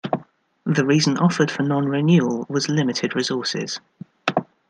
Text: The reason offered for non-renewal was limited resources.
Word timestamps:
The 0.65 0.83
reason 0.83 1.17
offered 1.19 1.51
for 1.51 1.61
non-renewal 1.61 2.47
was 2.49 2.67
limited 2.69 3.15
resources. 3.15 3.79